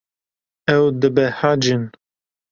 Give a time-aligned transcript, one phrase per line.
[0.75, 1.83] Ew dibehecin.